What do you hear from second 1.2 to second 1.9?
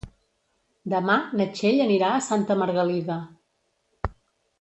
na Txell